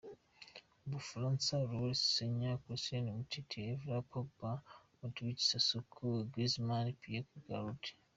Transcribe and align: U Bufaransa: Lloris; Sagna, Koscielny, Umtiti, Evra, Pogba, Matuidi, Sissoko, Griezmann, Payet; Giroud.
U 0.85 0.87
Bufaransa: 0.91 1.53
Lloris; 1.69 2.01
Sagna, 2.13 2.51
Koscielny, 2.63 3.11
Umtiti, 3.17 3.57
Evra, 3.73 3.97
Pogba, 4.09 4.51
Matuidi, 4.99 5.41
Sissoko, 5.49 6.05
Griezmann, 6.31 6.87
Payet; 7.01 7.27
Giroud. 7.43 7.81